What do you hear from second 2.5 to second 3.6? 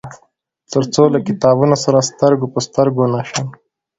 په سترګو نشم.